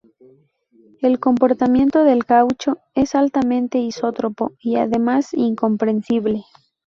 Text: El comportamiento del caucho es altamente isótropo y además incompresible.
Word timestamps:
El 1.01 1.19
comportamiento 1.19 2.03
del 2.03 2.25
caucho 2.25 2.79
es 2.95 3.13
altamente 3.13 3.77
isótropo 3.77 4.51
y 4.59 4.77
además 4.77 5.31
incompresible. 5.31 6.43